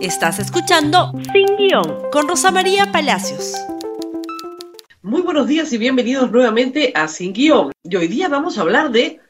Estás 0.00 0.38
escuchando 0.38 1.10
Sin 1.32 1.56
Guión 1.56 2.08
con 2.12 2.28
Rosa 2.28 2.52
María 2.52 2.92
Palacios. 2.92 3.54
Muy 5.02 5.22
buenos 5.22 5.48
días 5.48 5.72
y 5.72 5.78
bienvenidos 5.78 6.30
nuevamente 6.30 6.92
a 6.94 7.08
Sin 7.08 7.32
Guión. 7.32 7.72
Y 7.82 7.96
hoy 7.96 8.06
día 8.06 8.28
vamos 8.28 8.56
a 8.56 8.60
hablar 8.60 8.92
de... 8.92 9.20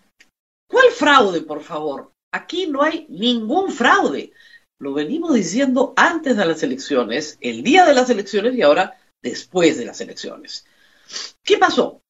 ¿Cuál 0.69 0.91
fraude, 0.91 1.41
por 1.41 1.63
favor? 1.63 2.13
Aquí 2.33 2.67
no 2.67 2.83
hay 2.83 3.07
ningún 3.09 3.73
fraude. 3.73 4.33
Lo 4.79 4.93
venimos 4.93 5.33
diciendo 5.33 5.95
antes 5.97 6.37
de 6.37 6.45
las 6.45 6.63
elecciones, 6.63 7.39
el 7.41 7.63
día 7.63 7.87
de 7.87 7.95
las 7.95 8.11
elecciones 8.11 8.55
y 8.55 8.61
ahora 8.61 8.99
después 9.23 9.79
de 9.79 9.87
las 9.87 10.03
elecciones. 10.03 10.67
¿Qué 11.43 11.57
pasó? 11.57 12.03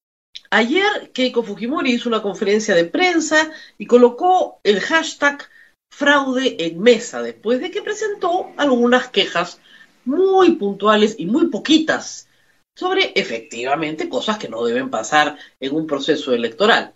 Ayer 0.50 1.12
Keiko 1.12 1.44
Fujimori 1.44 1.92
hizo 1.92 2.08
una 2.08 2.22
conferencia 2.22 2.74
de 2.74 2.86
prensa 2.86 3.52
y 3.78 3.86
colocó 3.86 4.60
el 4.64 4.80
hashtag 4.80 5.48
fraude 5.90 6.56
en 6.64 6.80
mesa 6.80 7.22
después 7.22 7.60
de 7.60 7.70
que 7.70 7.82
presentó 7.82 8.52
algunas 8.56 9.08
quejas 9.08 9.60
muy 10.04 10.52
puntuales 10.52 11.16
y 11.18 11.26
muy 11.26 11.48
poquitas 11.48 12.28
sobre 12.76 13.12
efectivamente 13.16 14.08
cosas 14.08 14.38
que 14.38 14.48
no 14.48 14.64
deben 14.64 14.90
pasar 14.90 15.36
en 15.58 15.74
un 15.74 15.86
proceso 15.86 16.32
electoral. 16.32 16.94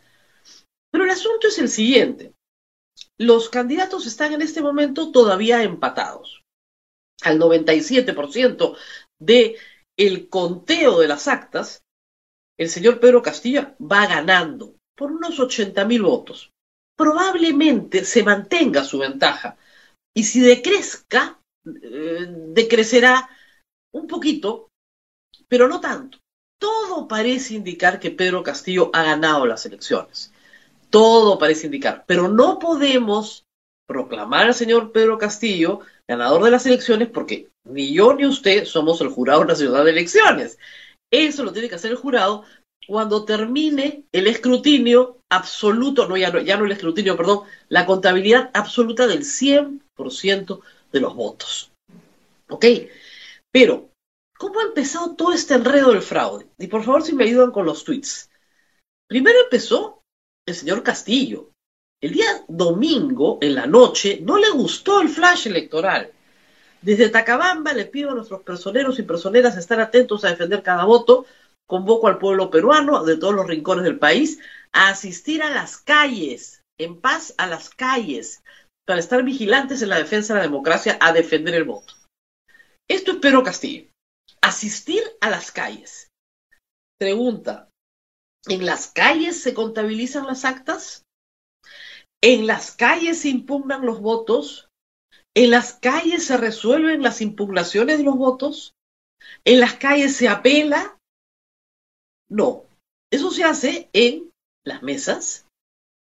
Pero 0.91 1.05
el 1.05 1.11
asunto 1.11 1.49
es 1.49 1.59
el 1.59 1.69
siguiente. 1.69 2.35
Los 3.19 3.49
candidatos 3.49 4.07
están 4.07 4.33
en 4.33 4.43
este 4.43 4.63
momento 4.63 5.11
todavía 5.11 5.63
empatados. 5.63 6.43
Al 7.23 7.39
97% 7.39 8.77
de 9.19 9.57
el 9.97 10.29
conteo 10.29 11.01
de 11.01 11.09
las 11.09 11.29
actas, 11.29 11.83
el 12.57 12.69
señor 12.69 13.01
Pedro 13.01 13.23
Castillo 13.23 13.75
va 13.81 14.07
ganando 14.07 14.77
por 14.97 15.11
unos 15.11 15.41
80 15.41 15.85
mil 15.85 16.03
votos 16.03 16.52
probablemente 16.97 18.05
se 18.05 18.23
mantenga 18.23 18.85
su 18.85 18.99
ventaja. 18.99 19.57
Y 20.15 20.25
si 20.25 20.41
decrezca, 20.41 21.41
eh, 21.65 22.27
decrecerá 22.49 23.29
un 23.93 24.07
poquito, 24.07 24.71
pero 25.49 25.69
no 25.69 25.81
tanto. 25.81 26.19
Todo 26.59 27.09
parece 27.09 27.55
indicar 27.55 27.99
que 27.99 28.11
Pedro 28.11 28.43
Castillo 28.43 28.91
ha 28.93 29.03
ganado 29.03 29.47
las 29.47 29.67
elecciones. 29.67 30.33
Todo 30.91 31.39
parece 31.39 31.67
indicar. 31.67 32.05
Pero 32.07 32.29
no 32.29 32.59
podemos 32.59 33.45
proclamar 33.87 34.47
al 34.47 34.55
señor 34.55 34.93
Pedro 34.93 35.19
Castillo 35.19 35.81
ganador 36.09 36.45
de 36.45 36.51
las 36.51 36.67
elecciones 36.67 37.09
porque 37.09 37.51
ni 37.65 37.93
yo 37.93 38.15
ni 38.15 38.27
usted 38.27 38.65
somos 38.65 39.01
el 39.01 39.09
jurado 39.09 39.45
nacional 39.45 39.85
de 39.85 39.91
elecciones. 39.91 40.59
Eso 41.11 41.45
lo 41.45 41.53
tiene 41.53 41.69
que 41.69 41.75
hacer 41.75 41.91
el 41.91 41.97
jurado 41.97 42.45
cuando 42.87 43.25
termine 43.25 44.05
el 44.13 44.27
escrutinio 44.27 45.19
absoluto, 45.31 46.09
no 46.09 46.17
ya, 46.17 46.31
no 46.31 46.41
ya 46.41 46.57
no 46.57 46.65
el 46.65 46.73
escrutinio, 46.73 47.17
perdón, 47.17 47.41
la 47.69 47.87
contabilidad 47.87 48.51
absoluta 48.55 49.07
del 49.07 49.25
100% 49.25 50.61
de 50.93 51.01
los 51.01 51.15
votos. 51.15 51.71
¿Ok? 52.49 52.67
Pero, 53.51 53.91
¿cómo 54.37 54.61
ha 54.61 54.65
empezado 54.65 55.15
todo 55.15 55.33
este 55.33 55.55
enredo 55.55 55.93
del 55.93 56.03
fraude? 56.03 56.47
Y 56.59 56.67
por 56.67 56.83
favor, 56.83 57.03
si 57.03 57.15
me 57.15 57.25
ayudan 57.25 57.51
con 57.51 57.65
los 57.65 57.85
tweets. 57.85 58.31
Primero 59.09 59.41
empezó 59.45 60.03
el 60.47 60.55
señor 60.55 60.83
Castillo. 60.83 61.51
El 62.01 62.13
día 62.13 62.45
domingo, 62.49 63.39
en 63.41 63.55
la 63.55 63.67
noche, 63.67 64.21
no 64.23 64.39
le 64.39 64.51
gustó 64.51 65.01
el 65.01 65.09
flash 65.09 65.47
electoral. 65.47 66.11
Desde 66.81 67.11
Tacabamba 67.11 67.73
le 67.73 67.85
pido 67.85 68.11
a 68.11 68.15
nuestros 68.15 68.43
personeros 68.43 68.99
y 68.99 69.05
personeras 69.05 69.57
estar 69.57 69.81
atentos 69.81 70.25
a 70.25 70.31
defender 70.31 70.65
cada 70.65 70.85
voto, 70.85 71.27
convoco 71.73 72.07
al 72.07 72.19
pueblo 72.19 72.51
peruano 72.51 73.03
de 73.03 73.17
todos 73.17 73.35
los 73.35 73.47
rincones 73.47 73.85
del 73.85 73.99
país 73.99 74.41
a 74.75 74.91
asistir 74.91 75.43
a 75.43 75.49
las 75.49 75.79
calles, 75.79 76.63
en 76.79 77.01
paz 77.01 77.35
a 77.39 77.47
las 77.47 77.71
calles, 77.71 78.45
para 78.87 79.01
estar 79.01 79.23
vigilantes 79.23 79.81
en 79.81 79.89
la 79.89 79.97
defensa 79.97 80.35
de 80.35 80.41
la 80.41 80.45
democracia, 80.45 80.99
a 81.01 81.15
defender 81.15 81.55
el 81.55 81.65
voto. 81.65 81.95
Esto 82.91 83.13
es 83.13 83.17
Pedro 83.21 83.43
Castillo. 83.43 83.91
Asistir 84.43 85.03
a 85.23 85.31
las 85.31 85.51
calles. 85.51 86.11
Pregunta, 86.99 87.71
¿en 88.49 88.67
las 88.67 88.89
calles 88.89 89.41
se 89.41 89.55
contabilizan 89.55 90.27
las 90.27 90.45
actas? 90.45 91.05
¿En 92.23 92.47
las 92.47 92.73
calles 92.73 93.21
se 93.21 93.31
impugnan 93.31 93.87
los 93.87 94.03
votos? 94.03 94.69
¿En 95.35 95.49
las 95.49 95.73
calles 95.73 96.27
se 96.27 96.37
resuelven 96.37 97.03
las 97.03 97.23
impugnaciones 97.23 97.97
de 97.97 98.05
los 98.05 98.19
votos? 98.19 98.75
¿En 99.47 99.59
las 99.59 99.73
calles 99.77 100.15
se 100.15 100.29
apela? 100.29 100.99
No, 102.33 102.65
eso 103.13 103.31
se 103.31 103.45
hace 103.45 103.91
en 103.93 104.31
las 104.65 104.83
mesas, 104.83 105.45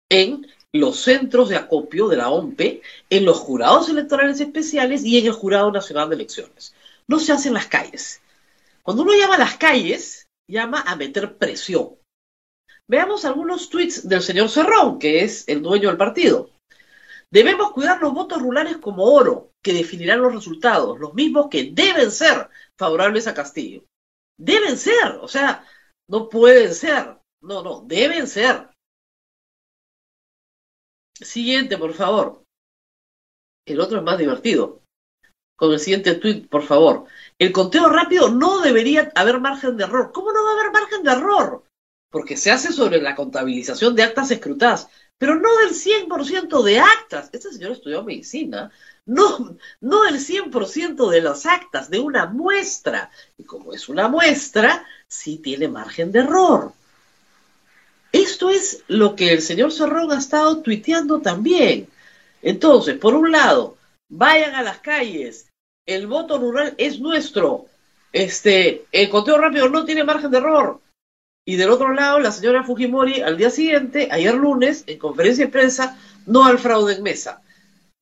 en 0.08 0.46
los 0.72 1.00
centros 1.00 1.48
de 1.48 1.56
acopio 1.56 2.06
de 2.06 2.16
la 2.16 2.30
OMPE, 2.30 2.80
en 3.10 3.24
los 3.24 3.40
jurados 3.40 3.88
electorales 3.88 4.40
especiales 4.40 5.02
y 5.04 5.18
en 5.18 5.26
el 5.26 5.32
Jurado 5.32 5.72
Nacional 5.72 6.08
de 6.08 6.14
Elecciones. 6.14 6.76
No 7.08 7.18
se 7.18 7.32
hace 7.32 7.48
en 7.48 7.54
las 7.54 7.66
calles. 7.66 8.22
Cuando 8.84 9.02
uno 9.02 9.14
llama 9.14 9.34
a 9.34 9.38
las 9.38 9.56
calles, 9.56 10.28
llama 10.48 10.84
a 10.86 10.94
meter 10.94 11.36
presión. 11.38 11.96
Veamos 12.88 13.24
algunos 13.24 13.68
tweets 13.68 14.08
del 14.08 14.22
señor 14.22 14.48
Cerrón, 14.48 15.00
que 15.00 15.24
es 15.24 15.48
el 15.48 15.60
dueño 15.60 15.88
del 15.88 15.98
partido. 15.98 16.50
Debemos 17.32 17.72
cuidar 17.72 18.00
los 18.00 18.14
votos 18.14 18.40
rurales 18.40 18.76
como 18.76 19.06
oro, 19.06 19.50
que 19.60 19.72
definirán 19.72 20.22
los 20.22 20.32
resultados, 20.32 21.00
los 21.00 21.14
mismos 21.14 21.48
que 21.50 21.72
deben 21.72 22.12
ser 22.12 22.48
favorables 22.78 23.26
a 23.26 23.34
Castillo. 23.34 23.84
Deben 24.38 24.76
ser, 24.76 25.18
o 25.20 25.26
sea, 25.26 25.66
no 26.08 26.28
pueden 26.28 26.74
ser. 26.74 27.18
No, 27.40 27.62
no, 27.62 27.82
deben 27.86 28.26
ser. 28.26 28.70
Siguiente, 31.14 31.76
por 31.78 31.94
favor. 31.94 32.44
El 33.66 33.80
otro 33.80 33.98
es 33.98 34.04
más 34.04 34.18
divertido. 34.18 34.82
Con 35.56 35.72
el 35.72 35.78
siguiente 35.78 36.14
tweet, 36.14 36.48
por 36.48 36.62
favor. 36.62 37.06
El 37.38 37.52
conteo 37.52 37.88
rápido 37.88 38.30
no 38.30 38.60
debería 38.60 39.12
haber 39.14 39.40
margen 39.40 39.76
de 39.76 39.84
error. 39.84 40.10
¿Cómo 40.12 40.32
no 40.32 40.42
va 40.42 40.50
a 40.50 40.52
haber 40.54 40.72
margen 40.72 41.02
de 41.02 41.12
error? 41.12 41.64
Porque 42.10 42.36
se 42.36 42.50
hace 42.50 42.72
sobre 42.72 43.00
la 43.00 43.14
contabilización 43.14 43.94
de 43.94 44.02
actas 44.02 44.30
escrutadas, 44.30 44.88
pero 45.18 45.36
no 45.36 45.56
del 45.58 45.70
100% 45.70 46.62
de 46.62 46.80
actas. 46.80 47.30
Este 47.32 47.52
señor 47.52 47.72
estudió 47.72 48.02
medicina. 48.02 48.70
No, 49.06 49.56
no 49.80 50.02
del 50.02 50.16
100% 50.16 51.10
de 51.10 51.20
las 51.20 51.46
actas, 51.46 51.90
de 51.90 52.00
una 52.00 52.26
muestra. 52.26 53.10
Y 53.38 53.44
como 53.44 53.72
es 53.72 53.88
una 53.88 54.08
muestra, 54.08 54.86
sí 55.08 55.38
tiene 55.38 55.68
margen 55.68 56.12
de 56.12 56.20
error. 56.20 56.72
Esto 58.12 58.50
es 58.50 58.84
lo 58.88 59.16
que 59.16 59.32
el 59.32 59.40
señor 59.40 59.72
Cerrón 59.72 60.12
ha 60.12 60.18
estado 60.18 60.58
tuiteando 60.58 61.20
también. 61.20 61.88
Entonces, 62.42 62.98
por 62.98 63.14
un 63.14 63.32
lado, 63.32 63.78
vayan 64.10 64.54
a 64.54 64.62
las 64.62 64.80
calles, 64.80 65.48
el 65.86 66.06
voto 66.06 66.38
rural 66.38 66.74
es 66.76 67.00
nuestro, 67.00 67.66
este, 68.12 68.84
el 68.92 69.08
conteo 69.08 69.38
rápido 69.38 69.68
no 69.70 69.84
tiene 69.86 70.04
margen 70.04 70.30
de 70.30 70.38
error. 70.38 70.81
Y 71.44 71.56
del 71.56 71.70
otro 71.70 71.92
lado, 71.92 72.20
la 72.20 72.30
señora 72.30 72.62
Fujimori 72.62 73.20
al 73.20 73.36
día 73.36 73.50
siguiente, 73.50 74.08
ayer 74.10 74.34
lunes, 74.34 74.84
en 74.86 74.98
conferencia 74.98 75.46
de 75.46 75.52
prensa, 75.52 75.98
no 76.26 76.44
al 76.44 76.58
fraude 76.58 76.94
en 76.94 77.02
mesa, 77.02 77.42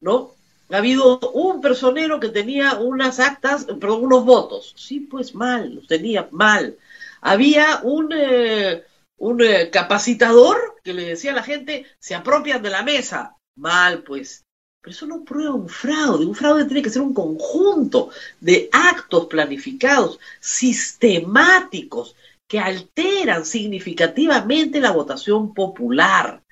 ¿no? 0.01 0.35
Ha 0.71 0.77
habido 0.77 1.19
un 1.31 1.61
personero 1.61 2.21
que 2.21 2.29
tenía 2.29 2.75
unas 2.75 3.19
actas, 3.19 3.65
perdón, 3.65 4.05
unos 4.05 4.25
votos. 4.25 4.75
Sí, 4.77 5.01
pues 5.01 5.35
mal, 5.35 5.75
los 5.75 5.87
tenía 5.87 6.29
mal. 6.31 6.77
Había 7.21 7.81
un, 7.83 8.13
eh, 8.15 8.85
un 9.19 9.43
eh, 9.43 9.71
capacitador 9.71 10.77
que 10.85 10.95
le 10.95 11.07
decía 11.07 11.33
a 11.33 11.35
la 11.35 11.43
gente, 11.43 11.87
se 11.99 12.15
apropian 12.15 12.63
de 12.63 12.71
la 12.71 12.83
mesa. 12.83 13.37
Mal, 13.57 14.03
pues. 14.05 14.45
Pero 14.81 14.93
eso 14.93 15.07
no 15.07 15.25
prueba 15.25 15.55
un 15.55 15.69
fraude. 15.69 16.25
Un 16.25 16.35
fraude 16.35 16.65
tiene 16.67 16.83
que 16.83 16.91
ser 16.91 17.03
un 17.03 17.15
conjunto 17.15 18.11
de 18.41 18.71
actos 18.73 19.27
planificados, 19.27 20.21
sistemáticos, 20.41 22.15
que 22.51 22.59
alteran 22.59 23.47
significativamente 23.47 24.81
la 24.81 24.91
votación 24.91 25.55
popular. 25.55 26.43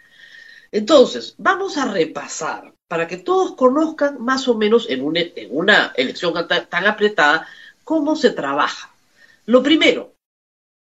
Entonces, 0.70 1.34
vamos 1.38 1.76
a 1.76 1.90
repasar 1.90 2.72
para 2.86 3.08
que 3.08 3.16
todos 3.16 3.56
conozcan 3.56 4.22
más 4.22 4.46
o 4.46 4.54
menos 4.54 4.88
en 4.88 5.02
una, 5.50 5.92
elección 5.96 6.34
tan 6.46 6.86
apretada 6.86 7.48
cómo 7.82 8.14
se 8.14 8.30
trabaja. 8.30 8.94
Lo 9.46 9.60
primero, 9.60 10.14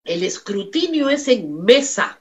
el 0.04 0.24
escrutinio 0.24 1.08
es 1.10 1.28
en 1.28 1.64
mesa. 1.64 2.20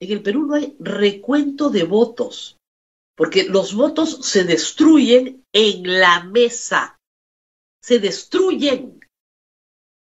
En 0.00 0.12
el 0.12 0.22
Perú 0.22 0.46
no 0.46 0.54
hay 0.54 0.76
recuento 0.78 1.68
de 1.70 1.82
votos, 1.82 2.58
porque 3.16 3.42
los 3.42 3.74
votos 3.74 4.20
se 4.24 4.44
destruyen 4.44 5.44
en 5.52 5.98
la 5.98 6.22
mesa. 6.22 6.96
Se 7.82 7.98
destruyen. 7.98 8.95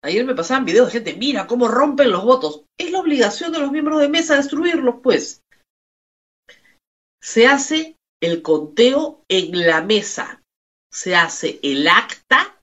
Ayer 0.03 0.25
me 0.25 0.35
pasaban 0.35 0.65
videos 0.65 0.87
de 0.87 0.93
gente, 0.93 1.17
mira 1.17 1.47
cómo 1.47 1.69
rompen 1.69 2.11
los 2.11 2.25
votos. 2.25 2.65
Es 2.79 2.91
la 2.91 3.01
obligación 3.01 3.53
de 3.53 3.59
los 3.59 3.71
miembros 3.71 4.01
de 4.01 4.09
mesa 4.09 4.37
destruirlos, 4.37 4.97
pues. 5.03 5.43
Se 7.23 7.47
hace 7.47 7.97
el 8.23 8.43
conteo 8.43 9.23
en 9.29 9.67
la 9.67 9.83
mesa. 9.83 10.43
Se 10.93 11.15
hace 11.15 11.61
el 11.63 11.87
acta, 11.87 12.61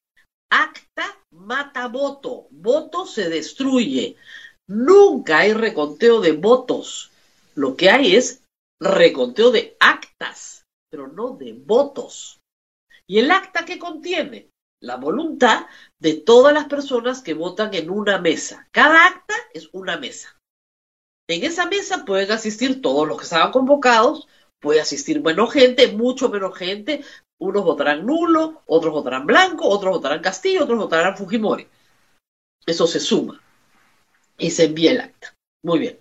acta 0.52 1.18
mata 1.32 1.88
voto, 1.88 2.48
voto 2.52 3.06
se 3.06 3.30
destruye. 3.30 4.18
Nunca 4.68 5.40
hay 5.40 5.54
reconteo 5.54 6.20
de 6.20 6.34
votos. 6.34 7.12
Lo 7.56 7.76
que 7.76 7.90
hay 7.90 8.16
es 8.16 8.44
reconteo 8.82 9.52
de 9.52 9.78
actas, 9.80 10.66
pero 10.90 11.08
no 11.08 11.38
de 11.38 11.54
votos. 11.54 12.40
¿Y 13.08 13.20
el 13.20 13.32
acta 13.32 13.64
que 13.64 13.80
contiene? 13.80 14.50
La 14.82 14.98
voluntad 14.98 15.66
de 16.00 16.14
todas 16.14 16.54
las 16.54 16.66
personas 16.66 17.22
que 17.22 17.34
votan 17.34 17.74
en 17.74 17.90
una 17.90 18.20
mesa. 18.20 18.68
Cada 18.72 19.08
acta 19.08 19.34
es 19.54 19.70
una 19.72 19.98
mesa. 19.98 20.38
En 21.28 21.44
esa 21.44 21.66
mesa 21.66 22.06
pueden 22.06 22.32
asistir 22.32 22.82
todos 22.82 23.08
los 23.08 23.18
que 23.18 23.24
estaban 23.24 23.52
convocados, 23.52 24.28
puede 24.60 24.80
asistir 24.80 25.22
menos 25.22 25.52
gente, 25.52 25.88
mucho 25.90 26.30
menos 26.30 26.58
gente. 26.58 27.04
Unos 27.40 27.64
votarán 27.64 28.06
nulo, 28.06 28.64
otros 28.66 28.94
votarán 28.94 29.26
blanco, 29.26 29.68
otros 29.68 29.94
votarán 29.94 30.22
Castillo, 30.22 30.64
otros 30.64 30.80
votarán 30.80 31.18
Fujimori. 31.18 31.68
Eso 32.66 32.88
se 32.88 33.00
suma 33.00 33.42
y 34.38 34.52
se 34.52 34.66
envía 34.66 34.92
el 34.92 35.02
acta. 35.02 35.36
Muy 35.64 35.80
bien. 35.80 36.00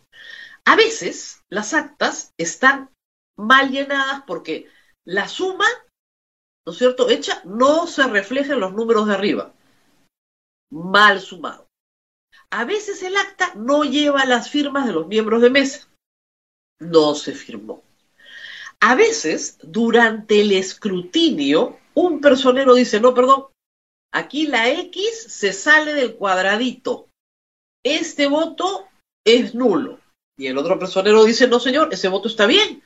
A 0.64 0.76
veces 0.76 1.42
las 1.48 1.74
actas 1.74 2.32
están 2.38 2.90
mal 3.36 3.70
llenadas 3.70 4.22
porque 4.26 4.68
la 5.04 5.28
suma, 5.28 5.66
¿no 6.66 6.72
es 6.72 6.78
cierto?, 6.78 7.08
hecha 7.08 7.40
no 7.44 7.86
se 7.86 8.06
refleja 8.08 8.54
en 8.54 8.60
los 8.60 8.72
números 8.72 9.06
de 9.06 9.14
arriba. 9.14 9.54
Mal 10.70 11.20
sumado. 11.20 11.68
A 12.50 12.64
veces 12.64 13.02
el 13.02 13.16
acta 13.16 13.52
no 13.54 13.84
lleva 13.84 14.24
las 14.24 14.50
firmas 14.50 14.86
de 14.86 14.92
los 14.92 15.06
miembros 15.06 15.42
de 15.42 15.50
mesa. 15.50 15.88
No 16.80 17.14
se 17.14 17.32
firmó. 17.32 17.82
A 18.80 18.94
veces, 18.94 19.58
durante 19.62 20.40
el 20.40 20.52
escrutinio, 20.52 21.78
un 21.94 22.20
personero 22.20 22.74
dice, 22.74 23.00
no, 23.00 23.14
perdón, 23.14 23.46
aquí 24.12 24.46
la 24.46 24.68
X 24.68 25.26
se 25.28 25.52
sale 25.52 25.94
del 25.94 26.16
cuadradito. 26.16 27.08
Este 27.84 28.26
voto 28.26 28.88
es 29.24 29.54
nulo. 29.54 30.00
Y 30.38 30.48
el 30.48 30.58
otro 30.58 30.78
personero 30.78 31.24
dice, 31.24 31.48
no, 31.48 31.58
señor, 31.58 31.88
ese 31.92 32.08
voto 32.08 32.28
está 32.28 32.46
bien. 32.46 32.82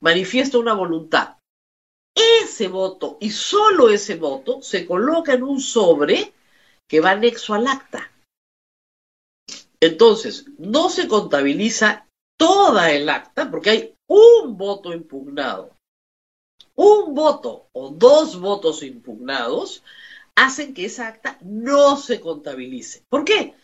Manifiesta 0.00 0.58
una 0.58 0.74
voluntad. 0.74 1.37
Ese 2.42 2.66
voto 2.68 3.16
y 3.20 3.30
solo 3.30 3.90
ese 3.90 4.16
voto 4.16 4.60
se 4.60 4.86
coloca 4.86 5.34
en 5.34 5.44
un 5.44 5.60
sobre 5.60 6.32
que 6.88 7.00
va 7.00 7.10
anexo 7.12 7.54
al 7.54 7.66
acta. 7.68 8.10
Entonces, 9.80 10.46
no 10.58 10.90
se 10.90 11.06
contabiliza 11.06 12.08
toda 12.36 12.90
el 12.90 13.08
acta 13.08 13.50
porque 13.50 13.70
hay 13.70 13.94
un 14.08 14.56
voto 14.56 14.92
impugnado. 14.92 15.76
Un 16.74 17.14
voto 17.14 17.68
o 17.72 17.90
dos 17.90 18.40
votos 18.40 18.82
impugnados 18.82 19.82
hacen 20.34 20.74
que 20.74 20.86
esa 20.86 21.08
acta 21.08 21.38
no 21.42 21.96
se 21.96 22.20
contabilice. 22.20 23.04
¿Por 23.08 23.24
qué? 23.24 23.54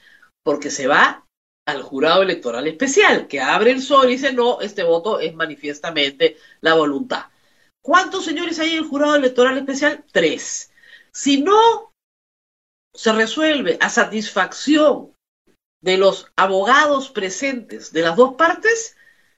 Porque 0.45 0.71
se 0.71 0.87
va 0.87 1.25
al 1.67 1.83
jurado 1.83 2.23
electoral 2.23 2.67
especial, 2.67 3.27
que 3.27 3.41
abre 3.41 3.71
el 3.71 3.81
sol 3.81 4.07
y 4.07 4.15
dice, 4.15 4.33
no, 4.33 4.61
este 4.61 4.83
voto 4.83 5.19
es 5.19 5.35
manifiestamente 5.35 6.37
la 6.61 6.75
voluntad. 6.75 7.27
¿Cuántos 7.85 8.25
señores 8.25 8.59
hay 8.59 8.73
en 8.73 8.79
el 8.79 8.89
jurado 8.89 9.15
electoral 9.15 9.59
especial? 9.59 10.07
Tres. 10.11 10.73
Si 11.13 11.43
no 11.43 11.93
se 12.95 13.13
resuelve 13.13 13.77
a 13.79 13.91
satisfacción 13.91 15.15
de 15.83 15.99
los 15.99 16.33
abogados 16.35 17.11
presentes 17.11 17.93
de 17.93 18.01
las 18.01 18.17
dos 18.17 18.37
partes, 18.37 18.97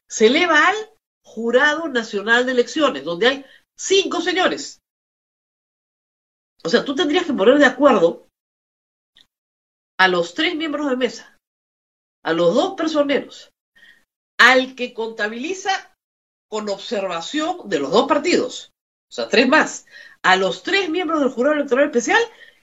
se 0.09 0.29
eleva 0.29 0.69
al 0.69 0.77
Jurado 1.25 1.89
Nacional 1.89 2.47
de 2.47 2.53
Elecciones, 2.53 3.03
donde 3.03 3.27
hay 3.27 3.45
cinco 3.77 4.21
señores. 4.21 4.81
O 6.63 6.69
sea, 6.69 6.85
tú 6.85 6.95
tendrías 6.95 7.27
que 7.27 7.33
poner 7.33 7.59
de 7.59 7.67
acuerdo 7.67 8.29
a 9.99 10.07
los 10.07 10.35
tres 10.35 10.55
miembros 10.55 10.89
de 10.89 10.97
mesa, 10.97 11.37
a 12.23 12.33
los 12.33 12.55
dos 12.55 12.75
personeros, 12.77 13.51
al 14.39 14.77
que 14.77 14.95
contabiliza 14.95 15.96
con 16.49 16.69
observación 16.69 17.69
de 17.69 17.81
los 17.81 17.91
dos 17.91 18.07
partidos, 18.07 18.73
o 19.09 19.13
sea, 19.13 19.29
tres 19.29 19.49
más, 19.49 19.87
a 20.23 20.37
los 20.37 20.63
tres 20.63 20.89
miembros 20.89 21.21
del 21.21 21.31
Jurado 21.31 21.57
Electoral 21.57 21.87
Especial 21.87 22.21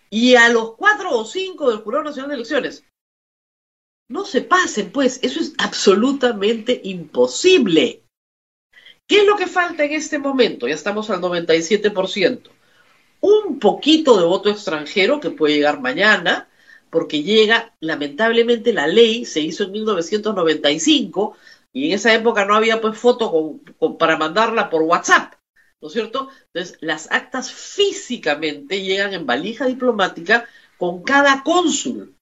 y 0.10 0.36
a 0.36 0.50
los 0.50 0.76
cuatro 0.76 1.18
o 1.18 1.26
cinco 1.26 1.70
del 1.70 1.80
Jurado 1.80 2.06
Nacional 2.06 2.30
de 2.30 2.36
Elecciones. 2.36 2.86
No 4.10 4.26
se 4.26 4.42
pasen, 4.42 4.92
pues, 4.92 5.20
eso 5.24 5.40
es 5.40 5.54
absolutamente 5.58 6.82
imposible. 6.84 8.04
¿Qué 9.08 9.22
es 9.22 9.26
lo 9.26 9.36
que 9.36 9.48
falta 9.48 9.84
en 9.84 9.94
este 9.94 10.20
momento? 10.20 10.68
Ya 10.68 10.76
estamos 10.76 11.10
al 11.10 11.22
97%. 11.22 12.50
Un 13.22 13.60
poquito 13.60 14.18
de 14.18 14.26
voto 14.26 14.50
extranjero 14.50 15.20
que 15.20 15.32
puede 15.32 15.56
llegar 15.56 15.82
mañana, 15.82 16.50
porque 16.90 17.24
llega, 17.24 17.74
lamentablemente 17.80 18.72
la 18.72 18.88
ley 18.88 19.26
se 19.26 19.40
hizo 19.40 19.64
en 19.64 19.72
1995 19.72 21.36
y 21.74 21.88
en 21.88 21.94
esa 21.94 22.14
época 22.14 22.46
no 22.46 22.56
había 22.56 22.80
pues 22.80 22.98
foto 22.98 23.60
para 23.98 24.18
mandarla 24.18 24.70
por 24.70 24.84
WhatsApp, 24.84 25.34
¿no 25.82 25.88
es 25.88 25.94
cierto? 25.94 26.30
Entonces 26.54 26.78
las 26.82 27.12
actas 27.12 27.52
físicamente 27.52 28.84
llegan 28.84 29.14
en 29.14 29.26
valija 29.26 29.66
diplomática 29.66 30.46
con 30.78 31.04
cada 31.04 31.44
cónsul. 31.44 32.16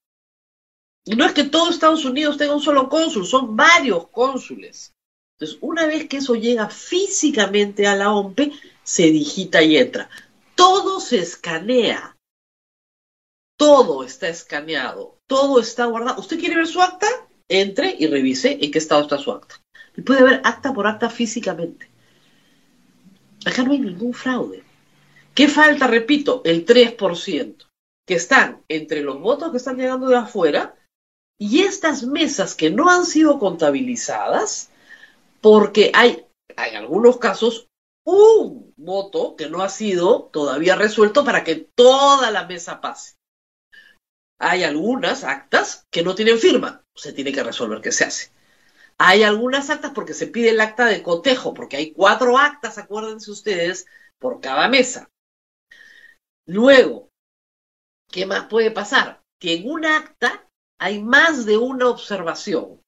Y 1.03 1.15
no 1.15 1.25
es 1.25 1.33
que 1.33 1.43
todo 1.43 1.69
Estados 1.69 2.05
Unidos 2.05 2.37
tenga 2.37 2.55
un 2.55 2.61
solo 2.61 2.87
cónsul, 2.87 3.25
son 3.25 3.55
varios 3.55 4.07
cónsules. 4.09 4.93
Entonces, 5.37 5.57
una 5.61 5.87
vez 5.87 6.07
que 6.07 6.17
eso 6.17 6.35
llega 6.35 6.69
físicamente 6.69 7.87
a 7.87 7.95
la 7.95 8.13
OMPE, 8.13 8.51
se 8.83 9.03
digita 9.07 9.63
y 9.63 9.77
entra. 9.77 10.07
Todo 10.53 10.99
se 10.99 11.17
escanea. 11.17 12.15
Todo 13.57 14.03
está 14.03 14.29
escaneado. 14.29 15.17
Todo 15.25 15.59
está 15.59 15.85
guardado. 15.85 16.19
¿Usted 16.19 16.39
quiere 16.39 16.57
ver 16.57 16.67
su 16.67 16.79
acta? 16.79 17.07
Entre 17.53 17.97
y 17.99 18.07
revise 18.07 18.57
en 18.61 18.71
qué 18.71 18.77
estado 18.77 19.01
está 19.01 19.17
su 19.17 19.29
acta. 19.29 19.61
Y 19.97 20.01
puede 20.03 20.23
ver 20.23 20.41
acta 20.45 20.73
por 20.73 20.87
acta 20.87 21.09
físicamente. 21.09 21.89
Acá 23.45 23.63
no 23.63 23.73
hay 23.73 23.79
ningún 23.79 24.13
fraude. 24.13 24.63
¿Qué 25.35 25.49
falta? 25.49 25.85
Repito, 25.87 26.41
el 26.45 26.65
3%, 26.65 27.67
que 28.07 28.15
están 28.15 28.61
entre 28.69 29.01
los 29.01 29.19
votos 29.19 29.51
que 29.51 29.57
están 29.57 29.75
llegando 29.75 30.07
de 30.07 30.15
afuera 30.15 30.75
y 31.37 31.63
estas 31.63 32.03
mesas 32.03 32.55
que 32.55 32.69
no 32.69 32.89
han 32.89 33.05
sido 33.05 33.37
contabilizadas, 33.37 34.69
porque 35.41 35.91
hay, 35.93 36.25
en 36.55 36.75
algunos 36.77 37.17
casos, 37.17 37.67
un 38.05 38.73
voto 38.77 39.35
que 39.35 39.49
no 39.49 39.61
ha 39.61 39.67
sido 39.67 40.29
todavía 40.31 40.75
resuelto 40.77 41.25
para 41.25 41.43
que 41.43 41.67
toda 41.75 42.31
la 42.31 42.45
mesa 42.45 42.79
pase. 42.79 43.15
Hay 44.39 44.63
algunas 44.63 45.25
actas 45.25 45.85
que 45.91 46.01
no 46.01 46.15
tienen 46.15 46.39
firma, 46.39 46.80
se 46.95 47.13
tiene 47.13 47.31
que 47.31 47.43
resolver 47.43 47.81
qué 47.81 47.91
se 47.91 48.05
hace. 48.05 48.31
Hay 48.97 49.23
algunas 49.23 49.69
actas 49.69 49.91
porque 49.95 50.13
se 50.13 50.27
pide 50.27 50.49
el 50.49 50.61
acta 50.61 50.85
de 50.85 51.01
cotejo, 51.01 51.53
porque 51.53 51.77
hay 51.77 51.91
cuatro 51.91 52.37
actas, 52.37 52.77
acuérdense 52.77 53.31
ustedes, 53.31 53.87
por 54.19 54.41
cada 54.41 54.67
mesa. 54.67 55.09
Luego, 56.45 57.09
¿qué 58.11 58.25
más 58.25 58.45
puede 58.45 58.71
pasar? 58.71 59.21
Que 59.39 59.55
en 59.55 59.69
un 59.69 59.85
acta 59.85 60.47
hay 60.79 61.01
más 61.01 61.45
de 61.45 61.57
una 61.57 61.87
observación. 61.87 62.81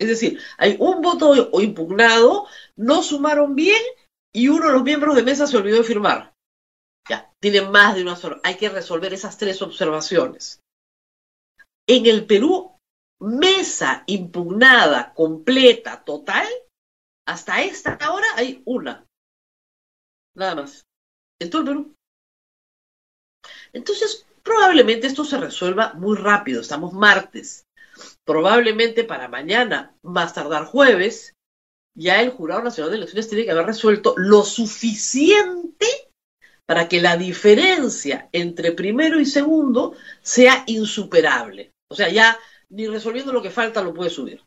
Es 0.00 0.08
decir, 0.08 0.40
hay 0.58 0.76
un 0.80 1.00
voto 1.00 1.60
impugnado, 1.60 2.46
no 2.76 3.02
sumaron 3.02 3.54
bien 3.54 3.82
y 4.32 4.48
uno 4.48 4.66
de 4.66 4.72
los 4.72 4.82
miembros 4.82 5.14
de 5.14 5.22
mesa 5.22 5.46
se 5.46 5.56
olvidó 5.56 5.78
de 5.78 5.84
firmar. 5.84 6.34
Ya, 7.08 7.32
tiene 7.40 7.62
más 7.62 7.94
de 7.94 8.02
una 8.02 8.16
sola. 8.16 8.40
Hay 8.42 8.56
que 8.56 8.68
resolver 8.68 9.12
esas 9.12 9.36
tres 9.36 9.60
observaciones. 9.62 10.60
En 11.86 12.06
el 12.06 12.26
Perú, 12.26 12.71
mesa 13.22 14.04
impugnada, 14.06 15.14
completa, 15.14 16.04
total, 16.04 16.46
hasta 17.26 17.62
esta 17.62 17.96
hora 18.12 18.26
hay 18.36 18.62
una. 18.66 19.06
Nada 20.34 20.56
más. 20.56 20.84
En 21.40 21.50
todo 21.50 21.62
el 21.62 21.68
Perú. 21.68 21.94
Entonces, 23.72 24.26
Probablemente 24.42 25.06
esto 25.06 25.24
se 25.24 25.38
resuelva 25.38 25.92
muy 25.94 26.16
rápido, 26.16 26.60
estamos 26.60 26.92
martes. 26.92 27.66
Probablemente 28.24 29.04
para 29.04 29.28
mañana, 29.28 29.94
más 30.02 30.34
tardar 30.34 30.64
jueves, 30.64 31.34
ya 31.96 32.20
el 32.20 32.30
Jurado 32.30 32.62
Nacional 32.62 32.90
de 32.90 32.96
Elecciones 32.98 33.28
tiene 33.28 33.44
que 33.44 33.52
haber 33.52 33.66
resuelto 33.66 34.14
lo 34.16 34.42
suficiente 34.42 35.86
para 36.66 36.88
que 36.88 37.00
la 37.00 37.16
diferencia 37.16 38.28
entre 38.32 38.72
primero 38.72 39.20
y 39.20 39.26
segundo 39.26 39.94
sea 40.22 40.64
insuperable. 40.66 41.70
O 41.88 41.94
sea, 41.94 42.08
ya 42.08 42.36
ni 42.72 42.86
resolviendo 42.86 43.32
lo 43.32 43.42
que 43.42 43.50
falta 43.50 43.82
lo 43.82 43.94
puede 43.94 44.10
subir. 44.10 44.42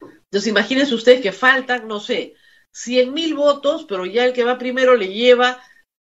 Entonces, 0.00 0.48
imagínense 0.48 0.94
ustedes 0.94 1.20
que 1.20 1.32
faltan, 1.32 1.88
no 1.88 2.00
sé, 2.00 2.34
100 2.72 3.12
mil 3.12 3.34
votos, 3.34 3.86
pero 3.88 4.04
ya 4.04 4.24
el 4.24 4.32
que 4.32 4.44
va 4.44 4.58
primero 4.58 4.96
le 4.96 5.12
lleva 5.12 5.62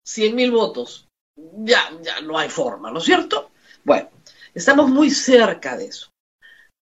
100 0.05 0.35
mil 0.35 0.51
votos 0.51 1.09
ya, 1.37 1.81
ya 2.01 2.21
no 2.21 2.39
hay 2.39 2.49
forma, 2.49 2.91
¿no 2.91 2.99
es 2.99 3.05
cierto? 3.05 3.51
Bueno, 3.85 4.11
estamos 4.55 4.91
muy 4.91 5.11
cerca 5.11 5.77
de 5.77 5.87
eso. 5.87 6.11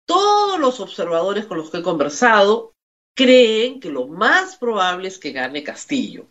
Todos 0.07 0.59
los 0.59 0.79
observadores 0.79 1.45
con 1.45 1.57
los 1.57 1.69
que 1.69 1.79
he 1.79 1.83
conversado 1.83 2.73
creen 3.15 3.79
que 3.79 3.89
lo 3.89 4.07
más 4.07 4.57
probable 4.57 5.07
es 5.07 5.17
que 5.17 5.31
gane 5.31 5.63
Castillo. 5.63 6.27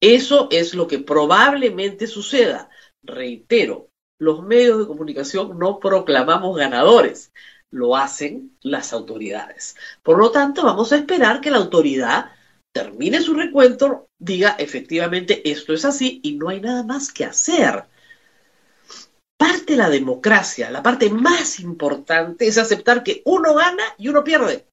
Eso 0.00 0.48
es 0.50 0.74
lo 0.74 0.86
que 0.86 0.98
probablemente 0.98 2.06
suceda. 2.06 2.70
Reitero, 3.02 3.88
los 4.18 4.42
medios 4.42 4.78
de 4.78 4.86
comunicación 4.86 5.58
no 5.58 5.80
proclamamos 5.80 6.56
ganadores, 6.56 7.32
lo 7.70 7.96
hacen 7.96 8.56
las 8.62 8.92
autoridades. 8.92 9.76
Por 10.02 10.18
lo 10.18 10.30
tanto, 10.30 10.64
vamos 10.64 10.92
a 10.92 10.96
esperar 10.96 11.40
que 11.40 11.50
la 11.50 11.58
autoridad 11.58 12.32
termine 12.72 13.20
su 13.20 13.34
recuento, 13.34 14.08
diga 14.18 14.50
efectivamente 14.58 15.48
esto 15.50 15.72
es 15.72 15.84
así 15.84 16.20
y 16.22 16.32
no 16.32 16.48
hay 16.48 16.60
nada 16.60 16.82
más 16.82 17.12
que 17.12 17.24
hacer. 17.24 17.84
Parte 19.36 19.72
de 19.72 19.78
la 19.78 19.90
democracia, 19.90 20.70
la 20.70 20.82
parte 20.82 21.10
más 21.10 21.60
importante 21.60 22.46
es 22.46 22.58
aceptar 22.58 23.02
que 23.02 23.22
uno 23.24 23.54
gana 23.54 23.84
y 23.96 24.08
uno 24.08 24.22
pierde. 24.22 24.66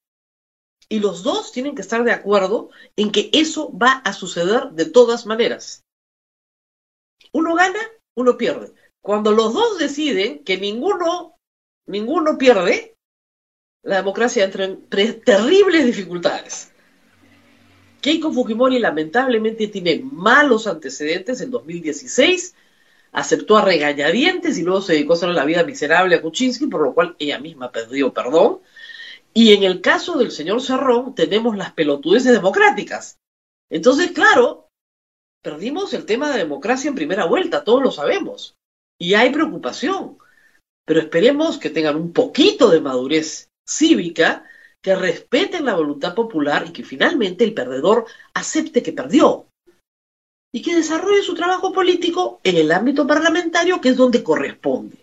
Y 0.90 1.00
los 1.00 1.24
dos 1.24 1.52
tienen 1.52 1.76
que 1.76 1.82
estar 1.82 2.04
de 2.04 2.12
acuerdo 2.12 2.70
en 2.96 3.12
que 3.12 3.30
eso 3.34 3.76
va 3.78 3.94
a 4.04 4.14
suceder 4.14 4.72
de 4.72 4.86
todas 4.86 5.26
maneras. 5.26 5.84
Uno 7.34 7.56
gana, 7.56 7.80
uno 8.16 8.38
pierde. 8.38 8.74
Cuando 9.02 9.32
los 9.32 9.54
dos 9.54 9.78
deciden 9.78 10.44
que 10.44 10.58
ninguno, 10.58 11.37
ninguno 11.88 12.38
pierde, 12.38 12.96
la 13.84 13.98
democracia 13.98 14.44
entra 14.44 14.66
en 14.66 14.88
terribles 15.24 15.86
dificultades. 15.86 16.72
Keiko 18.02 18.32
Fujimori 18.32 18.80
lamentablemente 18.80 19.68
tiene 19.68 20.02
malos 20.04 20.68
antecedentes 20.68 21.42
en 21.42 21.52
2016, 21.52 22.56
aceptó 23.12 23.58
a 23.58 23.66
regañadientes 23.66 24.58
y 24.58 24.64
luego 24.64 24.82
se 24.82 24.94
dedicó 24.94 25.14
a 25.14 25.16
hacer 25.16 25.30
la 25.30 25.46
vida 25.46 25.64
miserable 25.64 26.16
a 26.16 26.22
Kuczynski, 26.22 26.68
por 26.68 26.82
lo 26.82 26.94
cual 26.94 27.16
ella 27.20 27.40
misma 27.40 27.72
perdió 27.72 28.14
perdón. 28.14 28.60
Y 29.34 29.54
en 29.54 29.64
el 29.64 29.82
caso 29.82 30.18
del 30.18 30.32
señor 30.32 30.62
Cerrón 30.62 31.16
tenemos 31.16 31.58
las 31.58 31.74
pelotudeces 31.74 32.32
democráticas. 32.32 33.20
Entonces, 33.70 34.12
claro, 34.12 34.70
perdimos 35.42 35.94
el 35.94 36.06
tema 36.06 36.32
de 36.32 36.40
democracia 36.40 36.90
en 36.90 36.96
primera 36.96 37.26
vuelta, 37.26 37.64
todos 37.64 37.82
lo 37.82 37.92
sabemos. 37.92 38.56
Y 39.00 39.14
hay 39.14 39.32
preocupación. 39.32 40.18
Pero 40.88 41.02
esperemos 41.02 41.58
que 41.58 41.70
tengan 41.70 41.98
un 41.98 42.14
poquito 42.14 42.70
de 42.70 42.80
madurez 42.80 43.50
cívica 43.68 44.46
que 44.82 44.96
respeten 44.96 45.66
la 45.66 45.76
voluntad 45.76 46.16
popular 46.16 46.64
y 46.66 46.72
que 46.72 46.86
finalmente 46.86 47.44
el 47.44 47.54
perdedor 47.54 48.06
acepte 48.34 48.82
que 48.82 48.94
perdió 48.94 49.48
y 50.54 50.62
que 50.62 50.78
desarrolle 50.78 51.24
su 51.24 51.36
trabajo 51.36 51.74
político 51.74 52.40
en 52.42 52.56
el 52.56 52.72
ámbito 52.72 53.06
parlamentario, 53.06 53.82
que 53.82 53.90
es 53.90 53.98
donde 53.98 54.24
corresponde. 54.24 54.96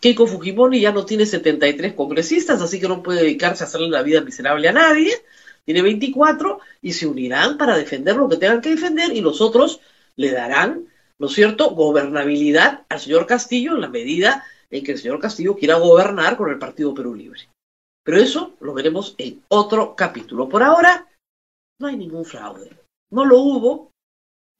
Keiko 0.00 0.28
Fujimori 0.28 0.80
ya 0.80 0.92
no 0.92 1.04
tiene 1.04 1.26
73 1.26 1.94
congresistas, 1.94 2.62
así 2.62 2.78
que 2.78 2.86
no 2.86 3.02
puede 3.02 3.22
dedicarse 3.22 3.64
a 3.64 3.66
hacerle 3.66 3.88
la 3.88 4.02
vida 4.02 4.20
miserable 4.20 4.68
a 4.68 4.72
nadie. 4.72 5.12
Tiene 5.64 5.82
24 5.82 6.60
y 6.82 6.92
se 6.92 7.08
unirán 7.08 7.58
para 7.58 7.76
defender 7.76 8.14
lo 8.14 8.28
que 8.28 8.36
tengan 8.36 8.60
que 8.60 8.70
defender 8.70 9.12
y 9.12 9.22
los 9.22 9.40
otros 9.40 9.80
le 10.14 10.30
darán, 10.30 10.86
¿no 11.18 11.26
es 11.26 11.32
cierto?, 11.32 11.70
gobernabilidad 11.70 12.84
al 12.88 13.00
señor 13.00 13.26
Castillo 13.26 13.74
en 13.74 13.80
la 13.80 13.88
medida 13.88 14.44
en 14.70 14.84
que 14.84 14.92
el 14.92 14.98
señor 14.98 15.20
Castillo 15.20 15.56
quiera 15.56 15.78
gobernar 15.78 16.36
con 16.36 16.50
el 16.50 16.58
Partido 16.58 16.94
Perú 16.94 17.14
Libre. 17.14 17.48
Pero 18.04 18.18
eso 18.18 18.54
lo 18.60 18.74
veremos 18.74 19.14
en 19.18 19.42
otro 19.48 19.94
capítulo. 19.94 20.48
Por 20.48 20.62
ahora, 20.62 21.08
no 21.78 21.88
hay 21.88 21.96
ningún 21.96 22.24
fraude. 22.24 22.70
No 23.10 23.24
lo 23.24 23.38
hubo 23.38 23.90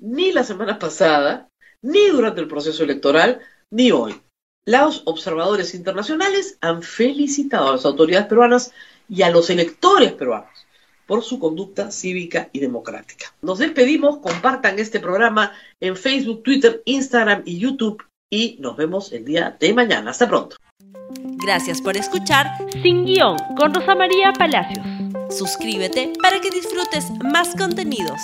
ni 0.00 0.32
la 0.32 0.44
semana 0.44 0.78
pasada, 0.78 1.48
ni 1.82 2.08
durante 2.08 2.40
el 2.40 2.48
proceso 2.48 2.84
electoral, 2.84 3.40
ni 3.70 3.90
hoy. 3.90 4.20
Los 4.64 5.02
observadores 5.06 5.74
internacionales 5.74 6.58
han 6.60 6.82
felicitado 6.82 7.68
a 7.68 7.72
las 7.72 7.86
autoridades 7.86 8.28
peruanas 8.28 8.72
y 9.08 9.22
a 9.22 9.30
los 9.30 9.50
electores 9.50 10.12
peruanos 10.12 10.66
por 11.06 11.24
su 11.24 11.38
conducta 11.38 11.90
cívica 11.90 12.50
y 12.52 12.60
democrática. 12.60 13.34
Nos 13.40 13.58
despedimos, 13.58 14.18
compartan 14.18 14.78
este 14.78 15.00
programa 15.00 15.52
en 15.80 15.96
Facebook, 15.96 16.42
Twitter, 16.42 16.82
Instagram 16.84 17.42
y 17.46 17.58
YouTube 17.58 18.04
y 18.30 18.56
nos 18.60 18.76
vemos 18.76 19.12
el 19.12 19.24
día 19.24 19.56
de 19.58 19.72
mañana. 19.72 20.10
Hasta 20.10 20.28
pronto. 20.28 20.56
Gracias 21.44 21.80
por 21.80 21.96
escuchar 21.96 22.46
Sin 22.82 23.04
Guión 23.04 23.36
con 23.56 23.74
Rosa 23.74 23.94
María 23.94 24.32
Palacios. 24.32 24.86
Suscríbete 25.30 26.12
para 26.22 26.40
que 26.40 26.50
disfrutes 26.50 27.10
más 27.32 27.54
contenidos. 27.56 28.20